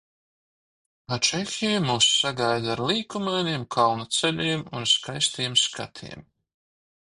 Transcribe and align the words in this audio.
Čehija 1.27 1.83
mūs 1.83 2.07
sagaida 2.21 2.71
ar 2.77 2.81
līkumainiem 2.93 3.67
kalnu 3.77 4.09
ceļiem 4.21 4.65
un 4.81 4.89
skaistiem 4.95 5.61
skatiem. 5.67 6.27